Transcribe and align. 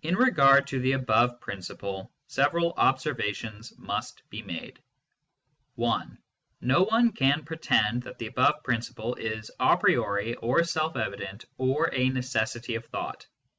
In 0.00 0.16
regard 0.16 0.66
to 0.68 0.80
the 0.80 0.92
above 0.92 1.42
principle, 1.42 2.10
several 2.26 2.72
observations 2.78 3.74
must 3.76 4.22
be 4.30 4.40
made 4.42 4.80
(1) 5.74 6.16
No 6.62 6.84
one 6.84 7.12
can 7.12 7.44
pretend 7.44 8.04
that 8.04 8.16
the 8.16 8.28
above 8.28 8.64
principle 8.64 9.14
is 9.16 9.50
a 9.60 9.76
priori 9.76 10.36
or 10.36 10.64
self 10.64 10.96
evident 10.96 11.44
or 11.58 11.90
a" 11.94 12.08
necessity 12.18 12.76
of 12.76 12.86
thought." 12.86 13.26